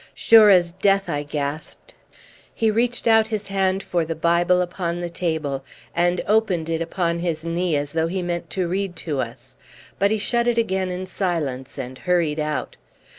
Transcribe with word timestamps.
"Sure 0.15 0.49
as 0.49 0.71
death!" 0.71 1.07
I 1.09 1.21
gasped. 1.21 1.93
He 2.55 2.71
reached 2.71 3.05
out 3.05 3.27
his 3.27 3.45
hand 3.49 3.83
for 3.83 4.03
the 4.03 4.15
Bible 4.15 4.59
upon 4.59 4.99
the 4.99 5.11
table, 5.11 5.63
and 5.93 6.23
opened 6.27 6.71
it 6.71 6.81
upon 6.81 7.19
his 7.19 7.45
knee 7.45 7.75
as 7.77 7.91
though 7.91 8.07
he 8.07 8.23
meant 8.23 8.49
to 8.49 8.67
read 8.67 8.95
to 8.95 9.19
us; 9.21 9.57
but 9.99 10.09
he 10.09 10.17
shut 10.17 10.47
it 10.47 10.57
again 10.57 10.89
in 10.89 11.05
silence, 11.05 11.77
and 11.77 11.99
hurried 11.99 12.39
out. 12.39 12.77